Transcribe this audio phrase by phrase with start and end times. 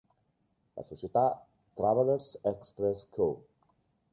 [0.77, 1.45] La società
[1.75, 3.39] Travelers Express Co.